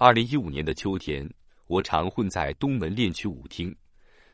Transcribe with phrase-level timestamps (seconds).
[0.00, 1.28] 二零一五年的秋天，
[1.66, 3.74] 我常混在东门练曲舞厅。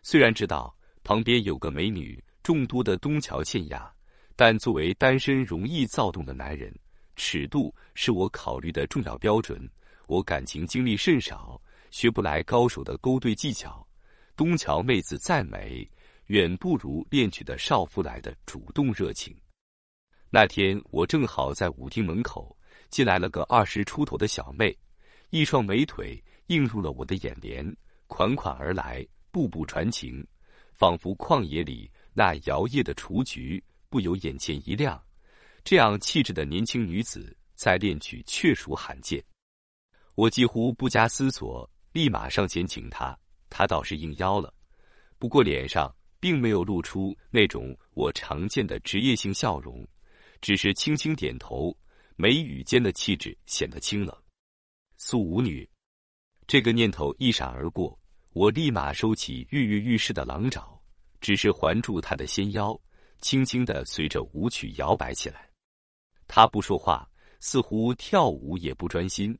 [0.02, 3.90] 虽然知道旁边有个美女众多的东桥倩雅，
[4.36, 6.70] 但作为单身容易躁动的男人，
[7.16, 9.58] 尺度是我考虑的重要标准。
[10.06, 11.58] 我感情经历甚少，
[11.90, 13.88] 学不来高手的勾兑技巧。
[14.36, 15.90] 东桥妹子再美，
[16.26, 19.34] 远不如练曲的少妇来的主动热情。
[20.28, 22.54] 那天我正好在舞厅门口，
[22.90, 24.76] 进来了个二十出头的小妹，
[25.34, 30.24] 一双美腿映入了我的眼帘，款款而来，步步传情，
[30.72, 35.02] 仿佛旷野里那摇曳的雏菊，不由眼前一亮。
[35.64, 39.20] 这样气质的年轻女子，在练曲确属罕见。
[40.14, 43.18] 我几乎不加思索，立马上前请她，
[43.50, 44.54] 她倒是应邀了，
[45.18, 49.84] 不过脸上并没有露出那种我常见的职业性笑容。
[50.40, 51.76] 只是轻轻点头，
[52.14, 54.16] 眉宇间的气质显得清冷。
[55.06, 55.68] 素舞女，
[56.46, 58.00] 这个念头一闪而过，
[58.32, 60.80] 我立马收起跃跃欲试的狼爪，
[61.20, 62.74] 只是环住她的纤腰，
[63.20, 65.46] 轻轻的随着舞曲摇摆起来。
[66.26, 67.06] 她不说话，
[67.38, 69.38] 似乎跳舞也不专心，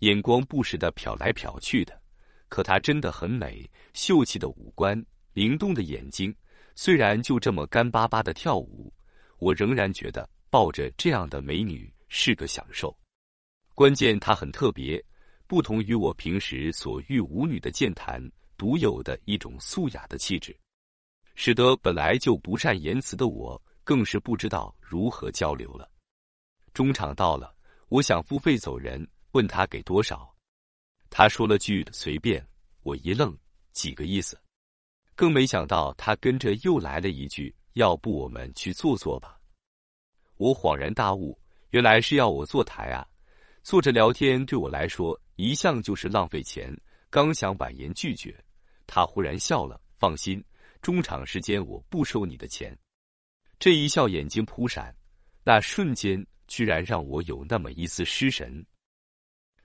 [0.00, 1.98] 眼光不时的瞟来瞟去的。
[2.50, 6.36] 可她真的很美，秀气的五官，灵动的眼睛。
[6.74, 8.92] 虽然就这么干巴巴的跳舞，
[9.38, 10.28] 我仍然觉得。
[10.50, 12.96] 抱着这样的美女是个享受，
[13.76, 15.04] 关键她很特别，
[15.46, 18.18] 不同于我平时所遇舞女的健谈，
[18.56, 20.58] 独有的一种素雅的气质，
[21.34, 25.86] 使得本来就不善言辞的我，更是不知道如何交流了。
[26.72, 27.54] 中场到了，
[27.90, 30.34] 我想付费走人，问他给多少，
[31.10, 32.42] 他说了句随便，
[32.82, 33.36] 我一愣，
[33.72, 34.40] 几个意思？
[35.14, 39.38] 更没想到他跟着又来了一句，要不我们去坐坐吧。
[40.38, 41.38] 我恍然大悟，
[41.72, 43.06] 原来是要我坐台啊！
[43.66, 46.72] 坐着聊天对我来说一向就是浪费钱。
[47.10, 48.32] 刚想婉言拒绝，
[48.86, 50.40] 他忽然笑了：“放心，
[50.80, 52.78] 中场时间我不收你的钱。”
[53.58, 54.94] 这一笑，眼睛扑闪，
[55.42, 58.64] 那瞬间居然让我有那么一丝失神。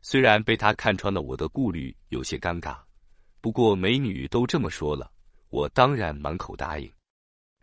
[0.02, 2.80] 虽然被他看穿了我的顾虑，有些尴尬，
[3.40, 5.12] 不过美女都这么说了，
[5.52, 6.92] 我当然满口答应。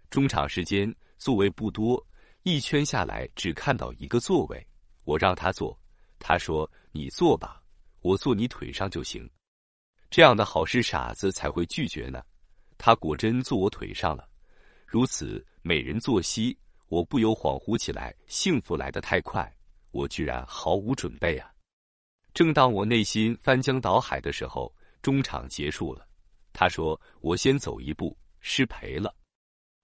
[0.09, 2.01] 中场时间座位不多。
[2.45, 4.65] 一圈下来只看到一个座位，
[5.03, 5.77] 我让他坐，
[6.19, 7.63] 他说：“你坐吧，
[8.01, 9.29] 我坐你腿上就行。”
[10.11, 12.23] 这样的好事傻子才会拒绝呢。
[12.77, 14.29] 他果真坐我腿上了，
[14.87, 16.57] 如此美人坐息，
[16.89, 19.53] 我不由恍惚起来，幸福来得太快，
[19.91, 21.53] 我居然毫无准备啊！
[22.33, 26.07] 正当我内心翻江倒海的时候，中场结束了，
[26.53, 29.15] 他说：“我先走一步，失陪了。”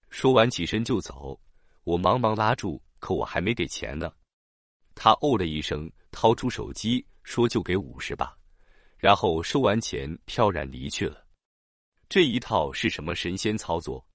[0.09, 1.39] 说完起身就走。
[1.83, 4.11] 我忙忙拉住，可我还没给钱呢。
[4.95, 8.37] 他哦了一声，掏出手机说：“就给五十吧。”
[8.97, 11.25] 然后收完钱，飘然离去了。
[12.09, 14.07] 这一套是什么神仙操作？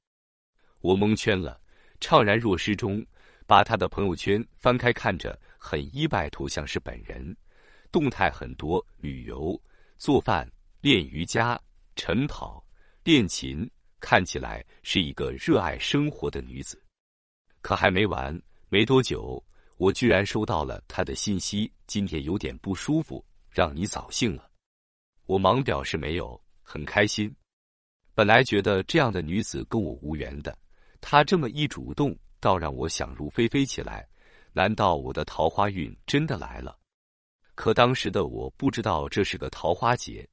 [0.80, 1.60] 我蒙圈了，
[2.00, 3.06] 怅然若失中，
[3.46, 7.36] 把他的朋友圈翻开看着，很意外，头像是本人，
[7.92, 9.62] 动态很多，旅游、
[9.98, 10.50] 做饭、
[10.82, 11.60] 练瑜伽、
[11.96, 12.66] 晨跑、
[13.04, 13.70] 练琴，
[14.00, 16.82] 看起来是一个热爱生活的女子。
[17.62, 19.44] 可还没完，没多久，
[19.80, 24.52] 我居然收到了他的信息：“今天有点不舒服，让你扫兴了。”
[25.26, 27.34] 我忙表示没有，很开心。
[28.14, 30.54] 本来觉得这样的女子跟我无缘的，
[31.00, 34.06] 她这么一主动，倒让我想入非非起来。
[34.52, 36.78] 难道我的桃花运真的来了？
[37.56, 40.28] 可当时的我不知道这是个桃花劫。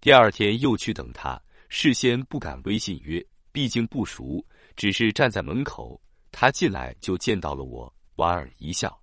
[0.00, 3.22] 第二天又去等他，事先不敢微信约，
[3.52, 4.42] 毕竟不熟，
[4.76, 6.00] 只是站在门口。
[6.30, 8.96] 他进来就见到了我，莞尔一笑。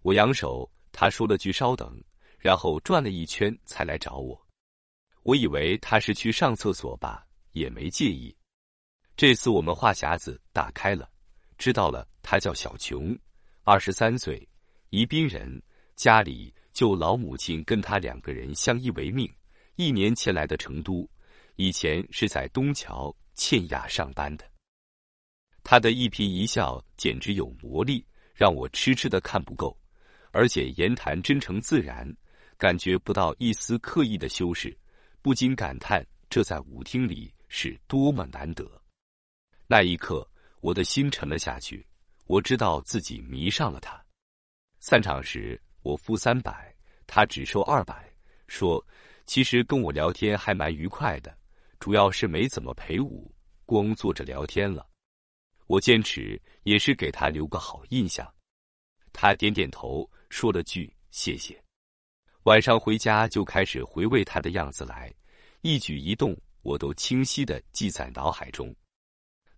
[0.00, 2.02] 我扬手，他说了句“稍等”，
[2.40, 4.48] 然后转了一圈才来找我。
[5.24, 8.34] 我以为他是去上厕所吧，也没介意。
[9.14, 11.06] 这次我们话匣子打开了，
[11.58, 13.14] 知道了他叫小琼，
[13.64, 14.48] 二十三岁，
[14.88, 15.62] 宜宾人，
[15.94, 19.30] 家里就老母亲跟他两个人相依为命。
[19.76, 21.06] 一年前来的成都，
[21.56, 24.50] 以前是在东桥倩雅上班的。
[25.62, 28.02] 他的一颦一笑简直有魔力，
[28.40, 29.78] 让我痴痴的看不够，
[30.30, 32.10] 而且言谈真诚自然，
[32.56, 34.74] 感觉不到一丝刻意的修饰，
[35.20, 38.66] 不禁感叹这在舞厅里是多么难得。
[39.66, 40.26] 那一刻，
[40.62, 41.86] 我的心沉了下去，
[42.24, 44.02] 我知道自己迷上了他。
[44.78, 46.74] 散场时，我付三百，
[47.06, 48.10] 他只收二百，
[48.46, 48.82] 说
[49.26, 51.36] 其实跟我聊天还蛮愉快的，
[51.78, 53.30] 主要是没怎么陪舞，
[53.66, 54.88] 光坐着聊天了。
[55.70, 58.28] 我坚持也是给他留个好印象，
[59.12, 61.62] 他点点头，说了句谢谢。
[62.42, 65.14] 晚上回家就开始回味他的样子来，
[65.60, 68.74] 一举一动我都清晰的记在脑海中。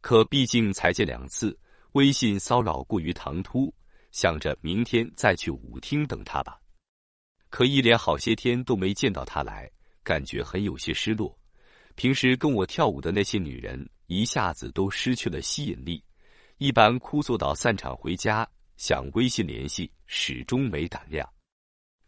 [0.02, 1.58] 可毕竟才见两次，
[1.92, 3.74] 微信骚扰过于唐突，
[4.10, 6.60] 想着明天再去舞厅等他吧。
[7.48, 9.66] 可一连好些天都没见到他来，
[10.02, 11.34] 感觉很有些失落。
[11.94, 16.04] 平时跟我跳舞的那些女人一下子都失去了吸引力，
[16.58, 21.26] 一般枯坐到散场回家，想微信联系始终没胆量。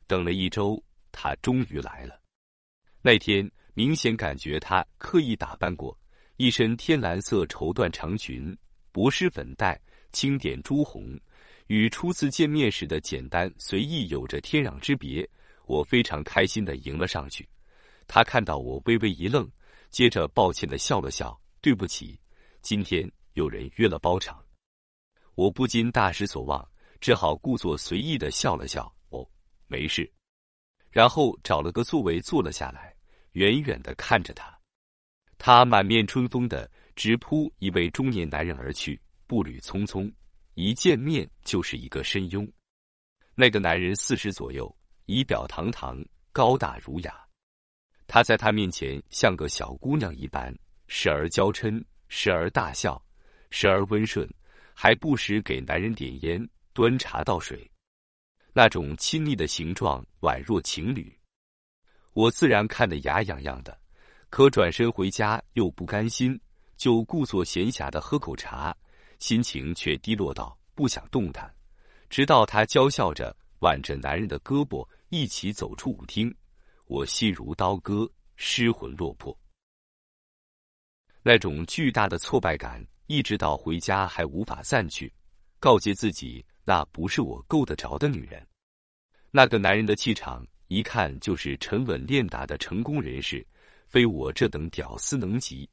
[0.06, 0.78] 等了一周，
[1.10, 2.20] 他终于来了。
[3.00, 5.98] 那天明显感觉他刻意打扮过，
[6.36, 8.54] 一身天蓝色绸缎长裙，
[8.92, 9.80] 薄施粉黛，
[10.12, 11.18] 轻点朱红，
[11.68, 15.26] 与初次见面时的简单随意有着天壤之别。
[15.64, 17.48] 我非常开心的迎了上去，
[18.06, 19.50] 他看到我微微一愣。
[19.90, 22.20] 接着抱歉的笑了笑，对不起，
[22.60, 24.44] 今天有人约了包场，
[25.34, 26.62] 我不禁大失所望，
[27.00, 28.94] 只好故作随意的笑了笑。
[29.08, 29.26] 哦，
[29.66, 30.12] 没事。
[30.90, 32.94] 然后找了个座位坐了下来，
[33.32, 34.54] 远远的看着他。
[35.38, 40.12] 他满面春风的直扑一位中年男人而去，步履匆匆，
[40.52, 42.46] 一见面就是一个深拥。
[43.34, 44.70] 那个男人四十左右，
[45.06, 45.98] 仪表堂堂，
[46.30, 47.26] 高大儒雅。
[48.06, 50.54] 他在他面前像个小姑娘一般，
[50.86, 53.02] 时而娇嗔，时而大笑，
[53.50, 54.28] 时而温顺，
[54.74, 57.70] 还不时给男人点烟、端茶倒水，
[58.52, 61.16] 那种亲昵的形状宛若情侣。
[62.12, 63.76] 我自然看得牙痒痒的，
[64.30, 66.40] 可转身回家又不甘心，
[66.76, 68.76] 就故作闲暇的喝口茶，
[69.18, 71.52] 心情却低落到不想动弹。
[72.08, 76.32] 直到他娇笑着挽着男人的胳膊一起走出舞厅。
[76.86, 79.36] 我心如刀割，失魂落魄。
[81.26, 85.10] 那种巨大的挫败感，一直到回家还无法散去。
[85.58, 88.46] 告诫自己，那不是我够得着的女人。
[89.30, 93.44] 那个男人的气场，一看就是沉稳练达的成功人士，
[93.86, 95.66] 非我这等屌丝能及。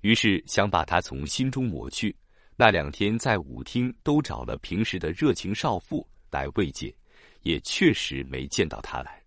[0.00, 2.16] 于是想把他从心中抹去。
[2.56, 6.94] 那两天在舞厅都找了平时的热情少妇来慰藉，
[7.42, 9.22] 也确实没见到他来。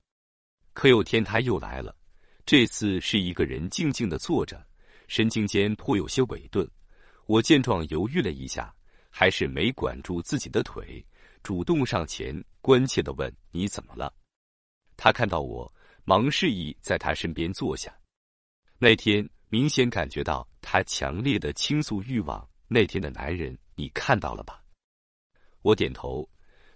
[0.74, 1.96] 可有天他又来了，
[2.48, 4.66] 这次是一个人静静的坐着，
[5.08, 6.70] 神情间颇有些委顿。
[7.26, 8.74] 我见状犹豫了一下，
[9.10, 11.04] 还是没管住自己的腿，
[11.42, 14.14] 主动上前关切的问：“你怎么了？”
[14.98, 15.72] 他看到我，
[16.04, 17.94] 忙示意在他身边坐下。
[18.78, 22.48] 那天明显感觉到他强烈的倾诉欲望。
[22.68, 24.64] 那天的男人你看到了吧？
[25.62, 26.28] 我点头。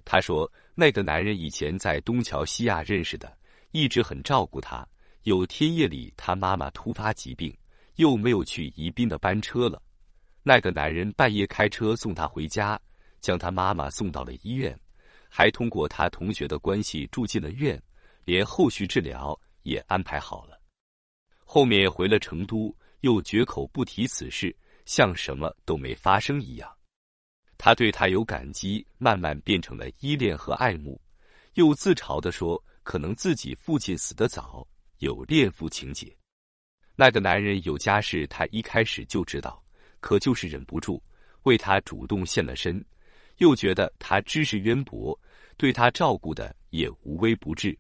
[0.06, 3.38] 他说：“那个男人以前在东桥西亚认识的。”
[3.72, 4.84] 一直很照顾他。
[5.24, 7.56] 有天夜里，他妈妈突发疾病，
[8.00, 9.81] 又没有去宜宾的班车了。
[10.42, 12.80] 那个男人半夜开车送他回家，
[13.19, 14.78] 将他妈妈送到了医院，
[15.30, 17.81] 还通过他同学的关系住进了院，
[18.24, 20.57] 连后续治疗也安排好了。
[21.44, 24.56] 后面回了成都，又绝口不提此事，
[24.86, 26.74] 像什么都没发生一样。
[27.57, 31.00] 他对他有感激，慢慢变成了依恋和爱慕，
[31.56, 32.63] 又自嘲的说。
[32.81, 34.68] 可能自己父亲死得早，
[34.98, 36.18] 有恋父情节。
[37.00, 39.63] 那个男人有家室，他一开始就知道，
[40.01, 41.01] 可就是忍不住
[41.44, 42.84] 为他主动献了身，
[43.38, 45.18] 又觉得他知识渊博，
[45.56, 47.74] 对他照顾的也无微不至，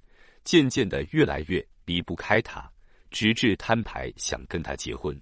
[0.45, 2.71] 渐渐的越来越离不开他，
[3.11, 5.21] 直至摊牌想跟他结婚。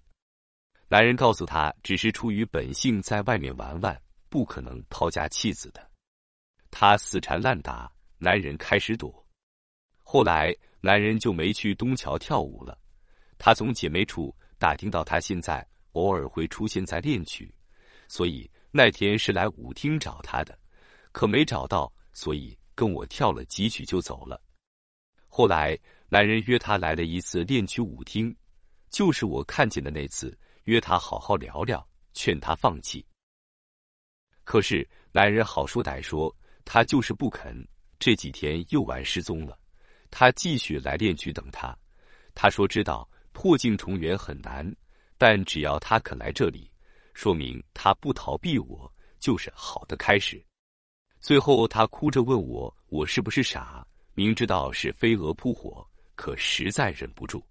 [0.88, 4.00] 男人告诉他，只是出于本性，在外面玩玩，
[4.30, 5.90] 不可能抛家弃子的。
[6.70, 9.26] 他死缠烂打，男人开始躲。
[10.04, 12.78] 后来，男人就没去东桥跳舞了。
[13.38, 17.54] 他从姐妹处打听到，他现在偶尔会出现在练曲，
[18.08, 20.58] 所以那天是来舞厅找他的，
[21.12, 24.42] 可没找到，所以跟我跳了几曲就走了。
[25.28, 25.78] 后来，
[26.10, 28.36] 男人约他来了一次练曲舞厅，
[28.90, 33.06] 就是我看见的那次，约他好好聊聊，劝他放弃。
[34.44, 37.68] 可是男人好说歹说，他就是不肯。
[38.00, 39.60] 这几天又玩失踪了。
[40.10, 41.78] 他继续来练曲等他，
[42.34, 43.08] 他说知道
[43.40, 44.76] 破镜重圆很难，
[45.16, 46.68] 但只要他肯来这里，
[47.14, 50.44] 说明他不逃避我就是好的开始。
[51.20, 53.86] 最后他哭着问我，我是不是傻？
[54.16, 57.44] 明知道是飞蛾扑火，可实在忍不住。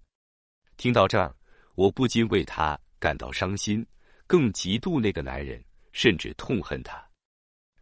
[0.75, 1.33] 听到这儿，
[1.75, 3.87] 我不禁为他感到伤心，
[4.27, 5.63] 更嫉妒那个男人，
[5.93, 7.01] 甚至痛恨他。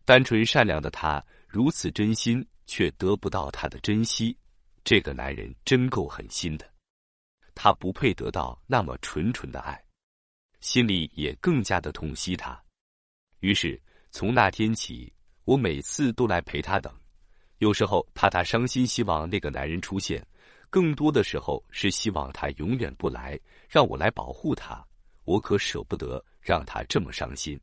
[0.06, 4.38] 单纯善良的他如此真心，却得不到他的珍惜。
[4.84, 6.72] 这个男人真够狠心的，
[7.56, 9.82] 他不配得到那么纯纯的爱，
[10.60, 12.62] 心里也更加的痛惜他。
[13.40, 13.82] 于是
[14.12, 15.12] 从那天起，
[15.46, 16.94] 我每次都来陪他等，
[17.60, 20.22] 有时候怕他伤心，希望那个男人出现；
[20.70, 24.86] 更多的时候是希望他永远不来，让我来保护他。
[25.24, 27.60] 我可舍不得让他这么伤心。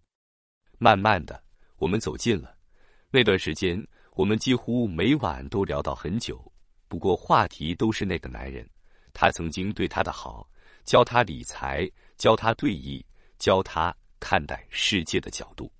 [0.78, 1.40] 慢慢的，
[1.76, 2.56] 我们走近了。
[3.10, 6.42] 那段时间，我们几乎每晚都聊到很久。
[6.88, 8.68] 不过话题都是那个男人，
[9.12, 10.48] 他曾经对他的好，
[10.84, 13.04] 教他理财，教他对弈，
[13.38, 15.72] 教他看待世界的角度。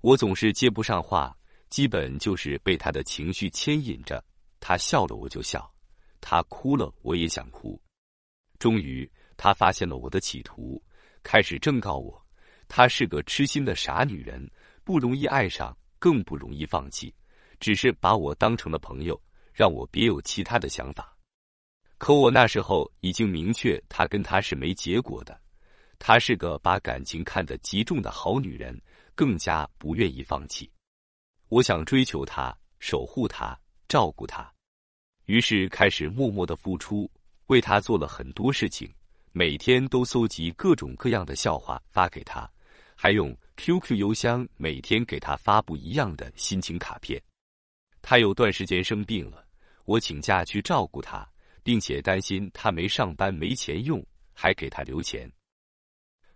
[0.00, 1.36] 我总是接不上话，
[1.70, 4.22] 基本就是被他的情绪牵引着。
[4.60, 5.72] 他笑了我就笑，
[6.20, 7.80] 他哭了我也想哭。
[8.58, 10.82] 终于，他发现了我的企图。
[11.24, 12.20] 开始正告我，
[12.66, 14.50] 她是个痴心的傻女人，
[14.82, 17.14] 不容易爱上，更不容易放弃，
[17.60, 19.20] 只是把我当成了朋友，
[19.52, 21.16] 让我别有其他的想法。
[22.02, 25.40] 可我那时候已经明确，她跟他是没结果的。
[26.00, 28.76] 她是个把感情看得极重的好女人，
[29.14, 30.68] 更加不愿意放弃。
[31.48, 33.56] 我想追求她，守护她，
[33.86, 34.52] 照顾她，
[35.26, 37.08] 于是开始默默的付出，
[37.46, 38.92] 为她做了很多事情。
[39.30, 42.50] 每天都搜集各种各样的笑话发给他，
[42.96, 47.22] 还用 QQ 邮箱每天给他发不一样的心情卡片。
[48.02, 49.46] 他有段时间生病了，
[49.84, 51.24] 我请假去照顾他，
[51.62, 55.30] 并且担心他没上班没钱用，还给他留钱。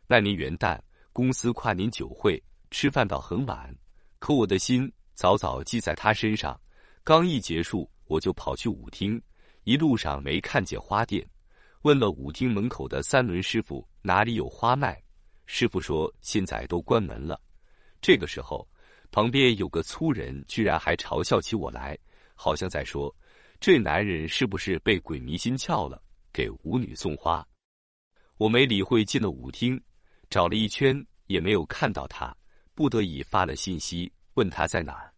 [0.07, 0.81] 那年元旦，
[1.13, 3.75] 公司跨年酒会，吃饭到很晚，
[4.19, 6.59] 可我的心早早记在他身上。
[7.03, 9.21] 刚一结束，我就跑去舞厅，
[9.65, 11.25] 一路上没看见花店。
[11.83, 15.01] 问了舞厅门口的三轮师傅哪里有花卖，
[15.47, 17.41] 师傅说现在都关门了。
[18.01, 18.69] 这个时候，
[19.13, 21.97] 旁边有个粗人居然还嘲笑起我来，
[22.35, 23.15] 好像在说
[23.61, 27.47] ：“这男人是不是被鬼迷心窍了，给舞女送花？”
[28.39, 29.81] 我没理会，进了舞厅，
[30.29, 32.37] 找了一圈也没有看到他，
[32.75, 35.13] 不得已发了信息问他在哪儿。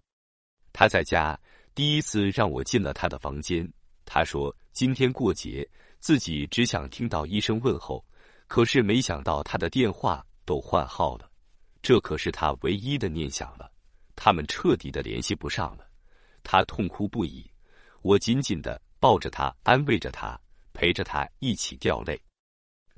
[0.72, 1.38] 他在家，
[1.74, 3.68] 第一次让我进了他的房间。
[4.04, 5.68] 他说今天过节。
[6.00, 8.06] 自己只想听到一声问候，
[8.46, 11.28] 可是没想到他的电话都换号了，
[11.82, 13.68] 这可是他唯一的念想了。
[14.14, 15.84] 他们彻底的联系不上了，
[16.44, 17.44] 他痛哭不已。
[18.02, 20.38] 我紧紧的抱着他，安慰着他，
[20.72, 22.20] 陪着他一起掉泪。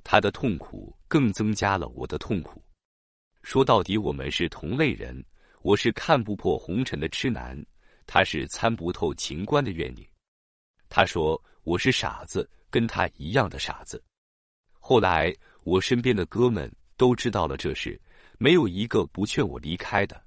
[0.03, 2.63] 他的痛苦更增加了我的痛苦。
[3.43, 5.23] 说到底，我们是同类人。
[5.61, 7.57] 我是看不破红尘的痴男，
[8.07, 10.09] 他是参不透情关的怨女。
[10.89, 12.49] 他说我是傻子。
[12.71, 14.01] 跟他一样的傻子。
[14.79, 17.99] 后来，我身边的哥们都知道了这事，
[18.37, 20.23] 没有一个不劝我离开的，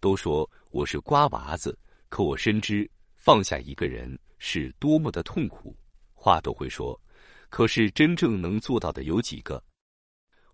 [0.00, 1.78] 都说我是瓜娃子。
[2.08, 2.90] 可我深知
[3.24, 5.76] 放下一个人是多么的痛苦，
[6.12, 7.00] 话都会说，
[7.50, 9.62] 可是真正能做到的有几个？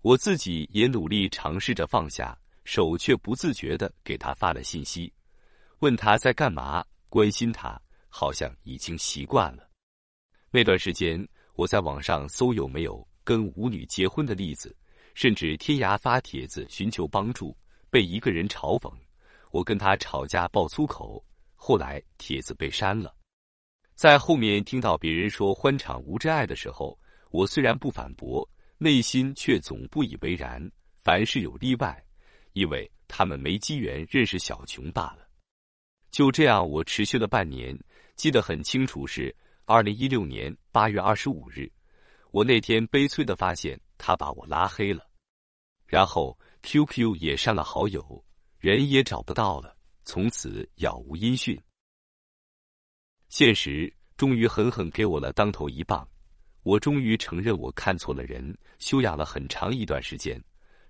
[0.03, 5.11] 我自己也努力尝试着放下，手却不自觉的给他发了信息，
[5.79, 9.67] 问他在干嘛，关心他，好像已经习惯了。
[10.51, 14.77] 那段时间，我在网上搜有没有跟舞女结婚的例子，
[15.15, 17.57] 甚至天涯发帖子寻求帮助，
[17.89, 18.93] 被一个人嘲讽，
[19.53, 21.25] 我跟他吵架爆粗口，
[21.61, 23.15] 后来帖子被删了。
[23.95, 26.99] 在后面听到别人说欢场无真爱的时候，
[27.31, 28.49] 我虽然不反驳，
[28.79, 30.63] 内心却总不以为然。
[30.97, 32.01] 凡事有例外，
[32.53, 35.29] 因为他们没机缘认识小琼罢了。
[36.11, 37.77] 就这样，我持续了半年，
[38.15, 39.35] 记得很清楚是。
[39.71, 41.71] 二零一六年八月二十五日，
[42.31, 45.07] 我那天悲催的发现他把我拉黑了，
[45.87, 48.25] 然后 QQ 也删了好友，
[48.59, 49.77] 人也找不到了，
[50.09, 51.55] 从此杳无音讯。
[53.29, 56.09] 现实终于狠狠给我了当头一棒，
[56.63, 60.43] 我终于承认我看错了人，休养了很长一段时间。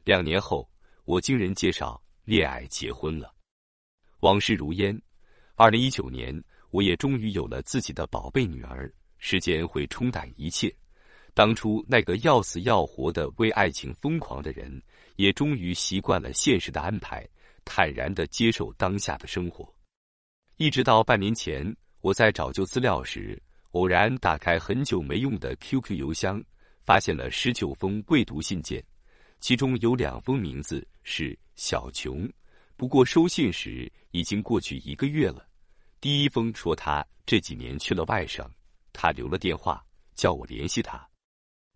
[0.04, 0.70] 两年后，
[1.04, 3.34] 我经人介绍恋爱结婚了，
[4.20, 4.96] 往事如烟。
[5.56, 6.40] 二零一九年。
[6.70, 8.92] 我也终于有了自己的宝贝女儿。
[9.16, 10.72] 时间会冲淡一切，
[11.32, 14.80] 当初那个要死要活的为爱情疯狂的人，
[15.16, 17.26] 也终于习惯了现实的安排，
[17.68, 19.70] 坦然的接受当下的生活。
[20.56, 23.40] 一直到半年前，我在找旧资料时，
[23.72, 26.42] 偶然打开很久没用的 QQ 邮箱，
[26.86, 28.82] 发现了十九封未读信件，
[29.38, 32.26] 其中有两封名字是小琼，
[32.74, 35.46] 不过收信时已经过去一个月了。
[36.00, 38.50] 第一封说他这几年去了外省，
[38.94, 39.84] 他留了电话
[40.14, 41.06] 叫我联系他。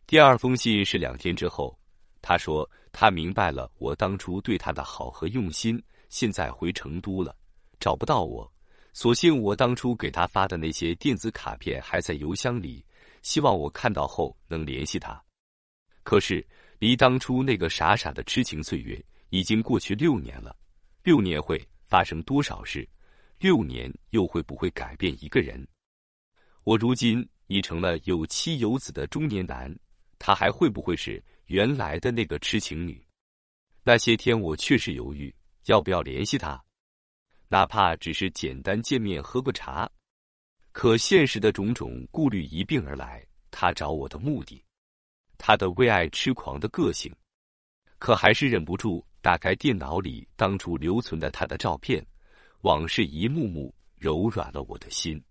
[0.07, 1.79] 第二封信是两天之后，
[2.23, 7.37] 他说他明白了我当初对他的好和用心，现在回成都了，
[7.81, 8.51] 找不到我，
[8.93, 12.85] 所幸我当初给他发的那些电子卡片还在邮箱里，
[13.23, 15.21] 希望我看到后能联系他。
[16.05, 16.47] 可是
[16.79, 20.57] 离当初那个傻傻的痴情岁月已经过去六年了，
[21.03, 22.89] 六年会发生多少事？
[23.39, 25.67] 六年又会不会改变一个人？
[26.63, 29.75] 我如今已成了有妻有子的中年男，
[30.19, 33.05] 他还会不会是原来的那个痴情女？
[33.83, 35.35] 那些天我确实犹豫
[35.67, 36.63] 要不要联系她，
[37.49, 39.91] 哪怕只是简单见面喝个茶。
[40.71, 44.65] 可现实的种种顾虑一并而来，他找我的目的，
[45.37, 47.15] 他的为爱痴狂的个性，
[47.99, 52.03] 可还是忍不住打开电脑里当初留存的他的照片，
[52.63, 55.23] 往事一幕幕柔软了我的心。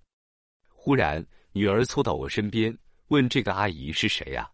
[0.68, 2.78] 忽然，女儿凑到我身边，
[3.08, 4.48] 问：“这个阿姨是谁呀？”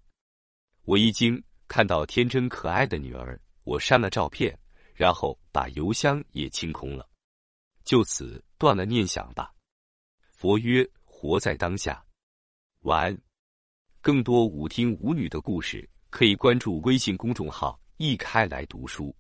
[0.88, 4.58] 我一惊，看到天真可爱的女儿，我删了照片，
[4.96, 7.06] 然后把邮箱也清空了，
[7.84, 9.54] 就此断了念想吧。
[10.32, 12.02] 佛曰：“活在当下。”
[12.88, 13.18] 晚安。
[14.00, 19.14] 更多舞厅舞女的故事，可以关注微信公众号“一开来读书”。